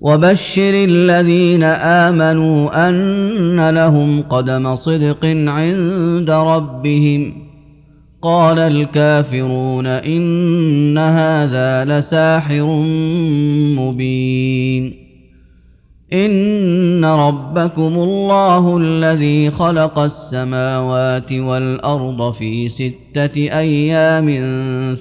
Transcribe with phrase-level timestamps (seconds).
[0.00, 7.32] وبشر الذين آمنوا أن لهم قدم صدق عند ربهم.
[8.22, 12.64] قال الكافرون إن هذا لساحر
[13.78, 15.10] مبين.
[16.12, 24.28] إن ربكم الله الذي خلق السماوات والأرض في ستة أيام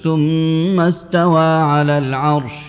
[0.03, 2.68] ثم استوى على العرش.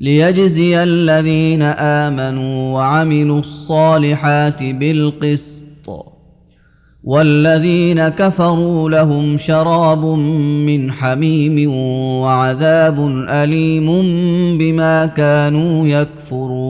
[0.00, 5.66] ليجزي الذين آمنوا وعملوا الصالحات بالقسط
[7.04, 10.04] والذين كفروا لهم شراب
[10.66, 11.70] من حميم
[12.22, 13.88] وعذاب أليم
[14.58, 16.69] بما كانوا يكفرون.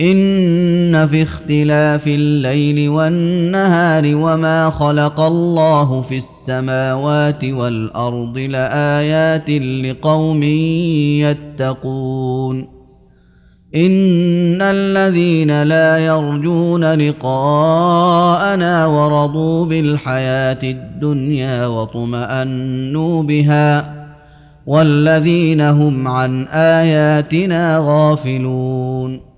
[0.00, 9.50] إن في اختلاف الليل والنهار وما خلق الله في السماوات والأرض لآيات
[9.84, 10.42] لقوم
[11.22, 12.68] يتقون.
[13.76, 23.94] إن الذين لا يرجون لقاءنا ورضوا بالحياة الدنيا واطمانوا بها
[24.66, 29.29] والذين هم عن آياتنا غافلون.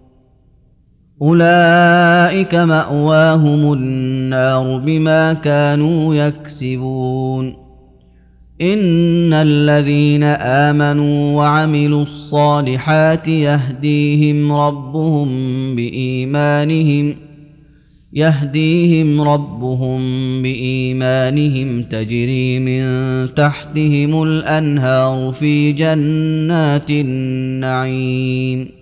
[1.22, 7.56] أولئك مأواهم النار بما كانوا يكسبون.
[8.62, 15.28] إن الذين آمنوا وعملوا الصالحات يهديهم ربهم
[15.76, 17.14] بإيمانهم
[18.12, 20.02] يهديهم ربهم
[20.42, 22.84] بإيمانهم تجري من
[23.34, 28.81] تحتهم الأنهار في جنات النعيم.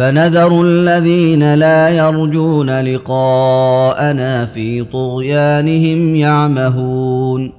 [0.00, 7.52] فنذر الذين لا يرجون لقاءنا في طغيانهم يعمهون.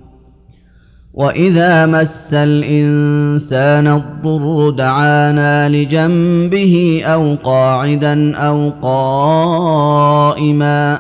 [1.13, 11.00] وإذا مس الإنسان الضر دعانا لجنبه أو قاعدا أو قائما.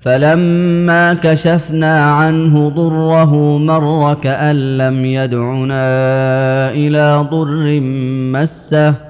[0.00, 5.90] فلما كشفنا عنه ضره مر كأن لم يدعنا
[6.70, 7.80] إلى ضر
[8.32, 9.09] مسه.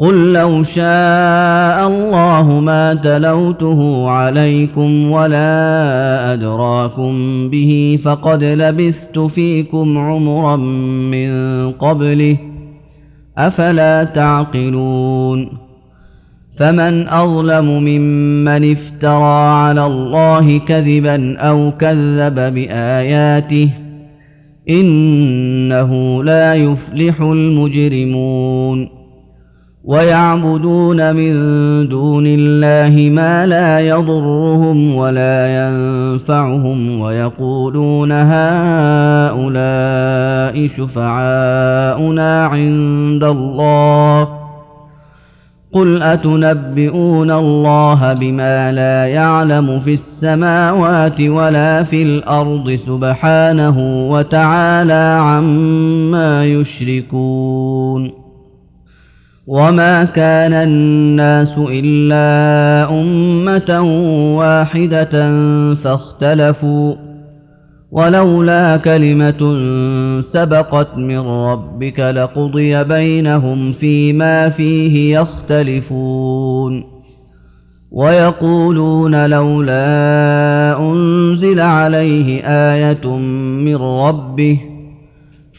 [0.00, 7.12] قل لو شاء الله ما تلوته عليكم ولا ادراكم
[7.50, 11.30] به فقد لبثت فيكم عمرا من
[11.72, 12.36] قبله
[13.38, 15.48] افلا تعقلون
[16.56, 23.70] فمن اظلم ممن افترى على الله كذبا أو كذب باياته
[24.68, 28.99] انه لا يفلح المجرمون
[29.90, 31.32] ويعبدون من
[31.88, 39.40] دون الله ما لا يضرهم ولا ينفعهم ويقولون هؤلاء
[40.76, 44.28] شفعاؤنا عند الله.
[45.72, 58.29] قل أتنبئون الله بما لا يعلم في السماوات ولا في الأرض سبحانه وتعالى عما يشركون.
[59.46, 63.80] وما كان الناس الا امه
[64.36, 65.34] واحدة
[65.74, 66.94] فاختلفوا
[67.90, 69.40] ولولا كلمه
[70.20, 76.84] سبقت من ربك لقضي بينهم فيما فيه يختلفون
[77.90, 84.69] ويقولون لولا انزل عليه إيه من ربه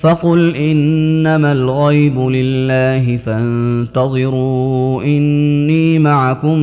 [0.02, 6.58] فقل إنما الغيب لله فانتظروا إني معكم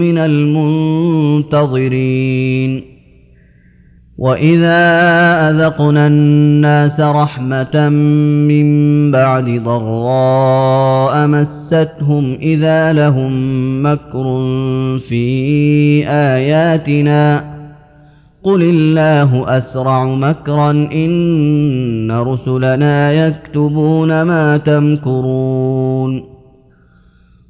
[0.00, 0.18] من
[1.50, 2.92] المنتظرين.
[4.18, 4.80] وإذا
[5.50, 7.88] أذقنا الناس رحمة
[8.48, 8.66] من
[9.10, 13.32] بعد ضراء مستهم إذا لهم
[13.82, 14.24] مكر
[15.08, 17.51] في آياتنا
[18.42, 26.24] قل الله اسرع مكرا ان رسلنا يكتبون ما تمكرون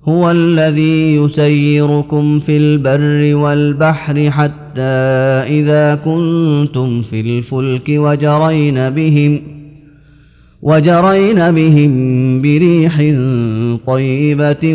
[0.08, 4.82] هو الذي يسيركم في البر والبحر حتى
[5.60, 9.61] اذا كنتم في الفلك وجرين بهم
[10.62, 11.92] وجرين بهم
[12.42, 12.96] بريح
[13.86, 14.74] طيبة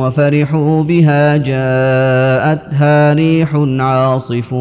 [0.00, 4.52] وفرحوا بها جاءتها ريح عاصف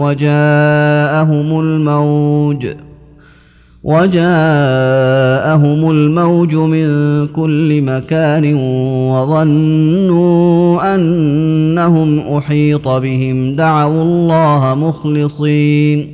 [0.00, 2.94] وجاءهم الموج ۖ
[3.84, 4.30] وجاءهم
[5.90, 6.86] الموج من
[7.26, 8.54] كل مكان
[9.12, 16.13] وظنوا أنهم أحيط بهم دعوا الله مخلصين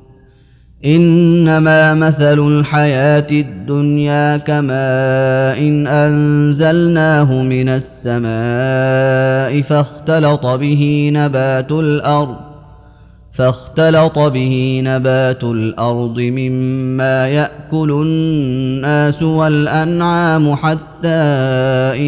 [0.85, 12.35] إنما مثل الحياة الدنيا كماء إن أنزلناه من السماء فاختلط به نبات الأرض
[13.33, 21.07] فاختلط به نبات الأرض مما يأكل الناس والأنعام حتى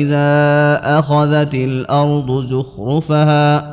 [0.02, 3.73] إذا أخذت الأرض زخرفها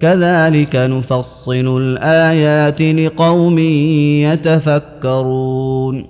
[0.00, 3.58] كذلك نفصل الآيات لقوم
[4.28, 6.06] يتفكرون.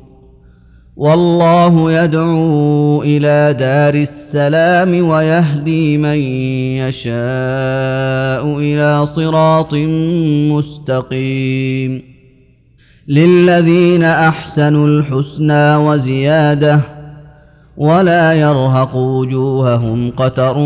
[0.97, 6.19] والله يدعو إلى دار السلام ويهدي من
[6.79, 9.75] يشاء إلى صراط
[10.53, 12.03] مستقيم.
[13.09, 16.81] للذين أحسنوا الحسنى وزيادة
[17.77, 20.59] ولا يرهق وجوههم قتر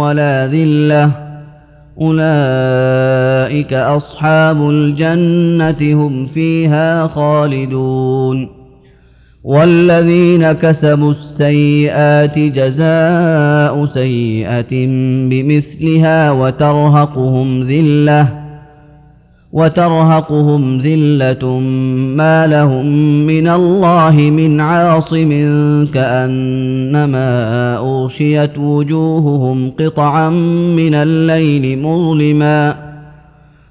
[0.00, 1.29] ولا ذلة
[2.00, 8.48] اولئك اصحاب الجنه هم فيها خالدون
[9.44, 14.86] والذين كسبوا السيئات جزاء سيئه
[15.30, 18.39] بمثلها وترهقهم ذله
[19.52, 21.58] وترهقهم ذلة
[22.16, 22.86] ما لهم
[23.26, 25.30] من الله من عاصم
[25.94, 30.30] كأنما أغشيت وجوههم قطعا
[30.76, 32.76] من الليل مظلما.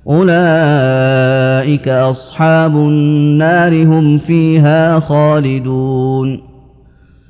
[0.08, 6.49] أولئك أصحاب النار هم فيها خالدون.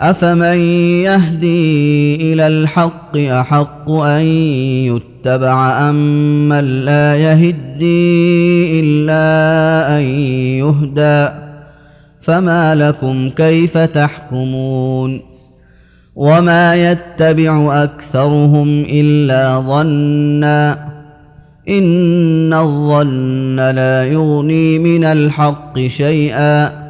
[0.00, 0.58] افمن
[1.06, 4.22] يهدي إلى الحق احق ان
[4.90, 10.02] يتبع ام من لا يهدي الا ان
[10.58, 11.28] يهدى
[12.20, 15.20] فما لكم كيف تحكمون
[16.16, 20.88] وما يتبع اكثرهم الا ظنا
[21.68, 26.83] ان الظن لا يغني من الحق شيئا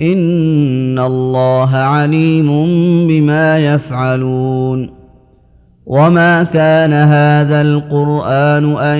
[0.00, 2.48] ان الله عليم
[3.08, 5.04] بما يفعلون
[5.86, 8.98] وما كان هذا القران ان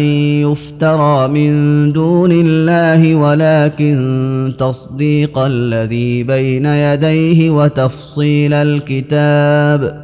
[0.50, 10.03] يفترى من دون الله ولكن تصديق الذي بين يديه وتفصيل الكتاب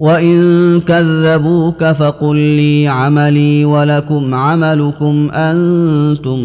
[0.00, 6.40] وان كذبوك فقل لي عملي ولكم عملكم أنتم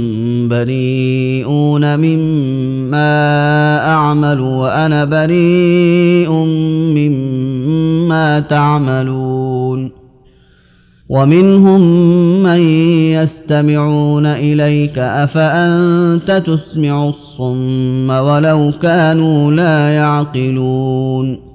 [0.50, 3.08] بريئون مما
[3.88, 6.32] اعمل وأنا بريء
[6.96, 9.92] مما تعملون
[11.10, 11.82] ومنهم
[12.44, 12.60] من
[13.14, 21.55] يستمعون اليك افانت تسمع الصم ولو كانوا لا يعقلون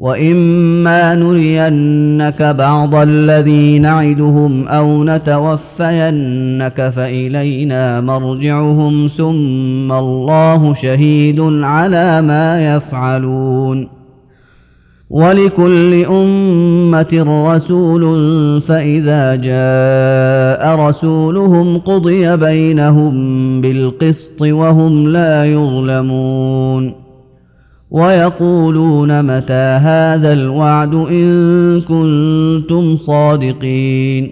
[0.00, 13.88] واما نرينك بعض الذي نعدهم أو نتوفينك فالينا مرجعهم ثم الله شهيد على ما يفعلون
[15.10, 18.02] ولكل امه رسول
[18.60, 23.14] فاذا جاء رسولهم قضي بينهم
[23.60, 26.99] بالقسط وهم لا يظلمون
[27.90, 34.30] ويقولون متى هذا الوعد إن كنتم صادقين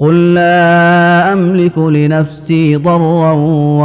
[0.00, 3.32] قل لا أملك لنفسي ضرا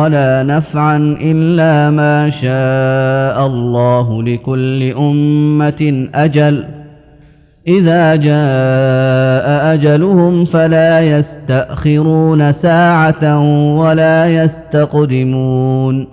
[0.01, 6.63] ولا نفعا إلا ما شاء الله لكل أمة أجل
[7.67, 13.39] إذا جاء أجلهم فلا يستأخرون ساعة
[13.75, 16.12] ولا يستقدمون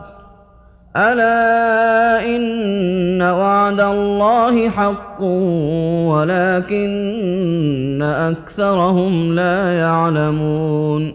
[0.97, 5.21] ألا إن وعد الله حق
[6.11, 11.13] ولكن أكثرهم لا يعلمون.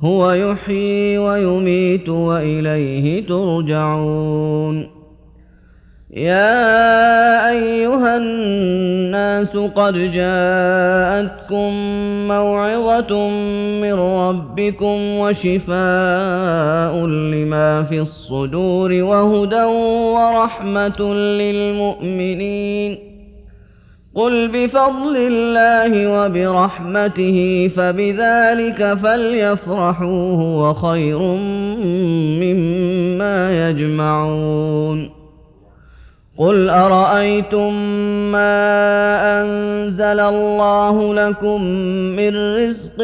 [0.00, 4.95] هو يحيي ويميت وإليه ترجعون.
[6.16, 11.72] يا أيها الناس قد جاءتكم
[12.28, 13.28] موعظة
[13.80, 19.62] من ربكم وشفاء لما في الصدور وهدى
[20.14, 22.98] ورحمة للمؤمنين.
[24.14, 31.18] قل بفضل الله وبرحمته فبذلك فليفرحوا هو خير
[32.40, 35.15] مما يجمعون.
[36.38, 37.74] قل ارايتم
[38.32, 41.62] ما انزل الله لكم
[42.16, 43.02] من رزق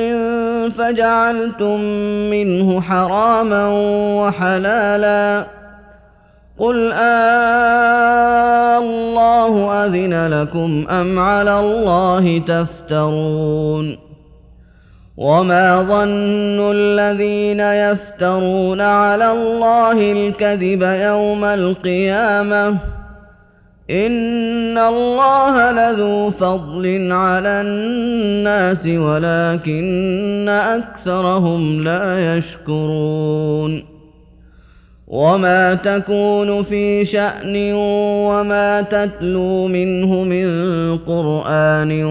[0.76, 1.80] فجعلتم
[2.30, 3.68] منه حراما
[4.20, 5.46] وحلالا
[6.58, 8.32] قل آه
[8.78, 13.98] الله اذن لكم ام على الله تفترون
[15.16, 22.76] وما ظن الذين يفترون على الله الكذب يوم القيامه
[23.90, 33.92] ان الله لذو فضل على الناس ولكن اكثرهم لا يشكرون
[35.06, 40.48] وما تكون في شأن وما تتلو منه من
[40.98, 42.04] قرآن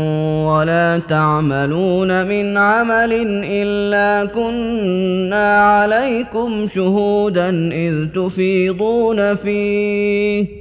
[0.44, 10.61] ولا تعملون من عمل إلا كنا عليكم شهودا إذ تفيضون فيه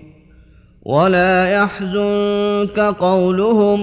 [0.85, 3.79] ولا يحزنك قولهم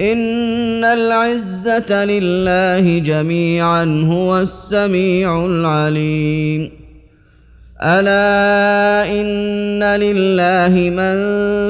[0.00, 6.80] إن العزة لله جميعا هو السميع العليم.
[7.82, 11.16] ألا إن لله من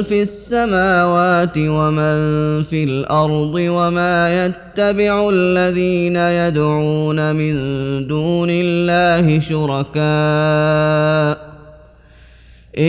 [0.02, 2.16] في السماوات ومن
[2.62, 7.54] في الأرض وما يتبع الذين يدعون من
[8.06, 10.00] دون الله شركاء
[12.80, 12.86] إن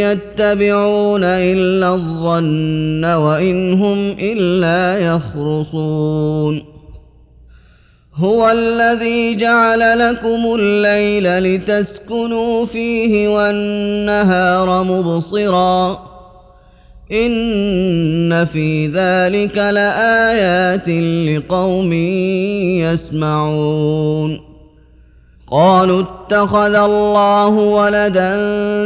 [0.00, 6.64] يتبعون إلا الظن وإن هم إلا يخرصون.
[8.14, 16.14] هو الذي جعل لكم الليل لتسكنوا فيه والنهار مبصرا.
[17.12, 20.88] إن في ذلك لآيات
[21.28, 21.92] لقوم
[22.82, 24.53] يسمعون.
[25.54, 28.32] قالوا اتخذ الله ولدا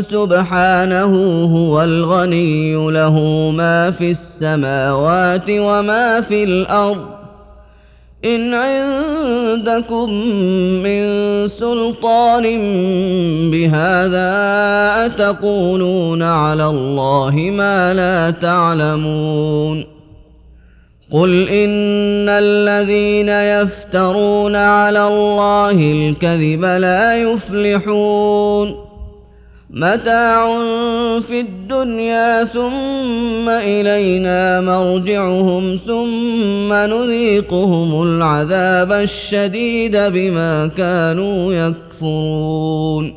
[0.01, 1.13] سبحانه
[1.57, 3.17] هو الغني له
[3.57, 7.05] ما في السماوات وما في الأرض.
[8.25, 10.11] إن عندكم
[10.85, 11.03] من
[11.49, 12.45] سلطان
[13.51, 14.31] بهذا
[15.07, 19.98] أتقولون على الله ما لا تعلمون.
[21.13, 28.89] قل ان الذين يفترون على الله الكذب لا يفلحون
[29.71, 30.59] متاع
[31.21, 43.15] في الدنيا ثم الينا مرجعهم ثم نذيقهم العذاب الشديد بما كانوا يكفرون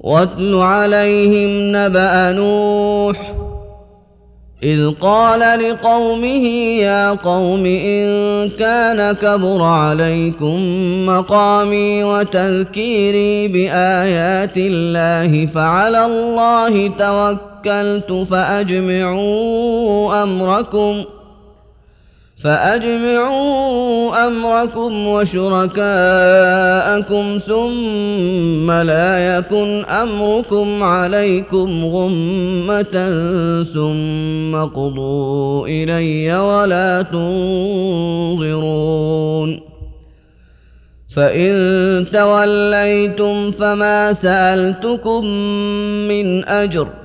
[0.00, 3.41] واتل عليهم نبا نوح
[4.64, 6.46] إذ قال لقومه
[6.78, 8.06] يا قوم إن
[8.48, 10.56] كان كبر عليكم
[11.06, 21.21] مقامي وتذكيري بآيات الله فعلى الله توكلت فأجمعوا أمركم ۖ
[22.42, 25.78] فأجمعوا أمركم وشركاءكم
[27.46, 32.94] ثم لا يكن أمركم عليكم غمة
[33.74, 38.42] ثم قضوا إلي ولا تنظرون
[41.10, 45.26] فإن توليتم فما سألتكم
[46.08, 47.01] من أجر ۖ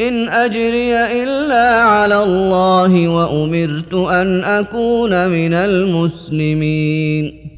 [0.00, 7.50] إن أجري إلا على الله وأمرت أن أكون من المسلمين.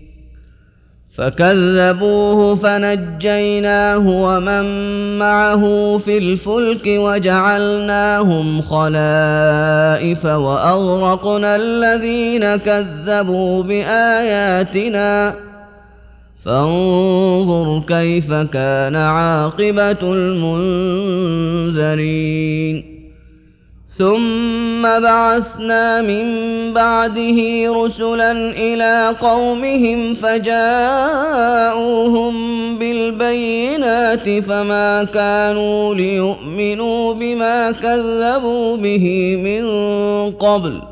[1.14, 4.64] فكذبوه فنجيناه ومن
[5.18, 15.34] معه في الفلك وجعلناهم خلائف وأغرقنا الذين كذبوا بآياتنا.
[16.44, 20.02] فانظر كيف كان عاقبة
[21.62, 22.92] المنذرين.
[23.98, 26.26] ثم بعثنا من
[26.72, 27.38] بعده
[27.84, 31.54] رسلا إلى قومهم فجاءوهم
[32.78, 39.66] بالبينات فما كانوا ليؤمنوا بما كذبوا به من
[40.30, 40.91] قبل.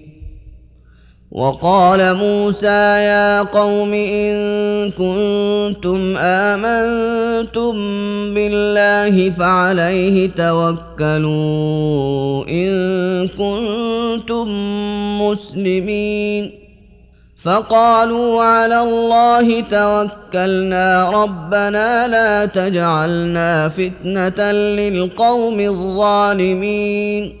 [1.31, 2.67] وقال موسى
[3.07, 7.73] يا قوم إن كنتم آمنتم
[8.33, 11.29] بالله فعليه توكلوا
[12.49, 14.47] إن كنتم
[15.21, 16.51] مسلمين.
[17.43, 27.40] فقالوا على الله توكلنا ربنا لا تجعلنا فتنة للقوم الظالمين.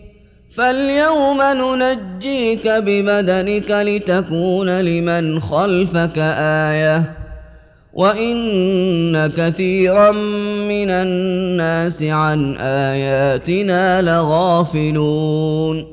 [0.55, 7.13] فاليوم ننجيك ببدنك لتكون لمن خلفك آية
[7.93, 15.85] وإن كثيرا من الناس عن آياتنا لغافلون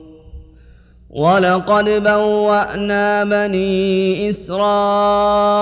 [1.10, 5.52] ولقد بوأنا بني إسرائيل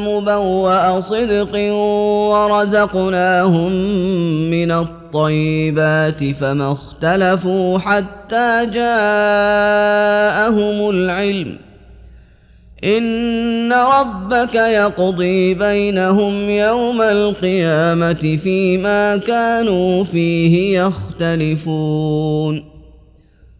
[0.00, 1.72] مبوأ صدق
[2.30, 3.72] ورزقناهم
[4.50, 8.90] من الطيب الطيبات فما اختلفوا حتى جاءهم
[10.90, 11.58] العلم.
[12.84, 22.64] إن ربك يقضي بينهم يوم القيامة فيما كانوا فيه يختلفون.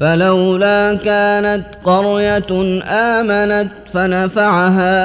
[0.00, 4.96] فلولا كانت قرية آمنت فنفعها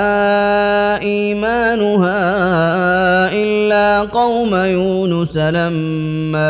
[1.01, 2.13] إيمانها
[3.33, 6.49] إلا قوم يونس لما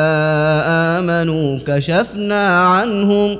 [0.99, 3.38] آمنوا كشفنا عنهم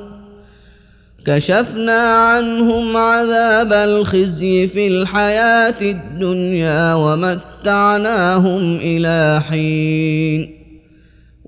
[1.25, 10.61] كشفنا عنهم عذاب الخزي في الحياة الدنيا ومتعناهم إلى حين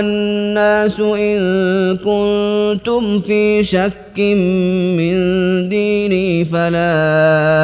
[0.00, 1.38] الناس إن
[1.96, 4.18] كنتم في شك
[4.98, 5.14] من
[5.68, 6.92] ديني فلا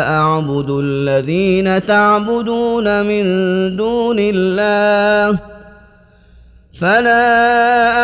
[0.08, 3.24] أعبد الذين تعبدون من
[3.76, 5.38] دون الله.
[6.80, 7.24] فلا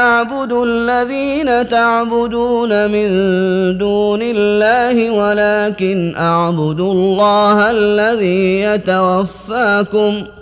[0.00, 3.08] أعبد الذين تعبدون من
[3.78, 10.41] دون الله ولكن أعبد الله الذي يتوفاكم.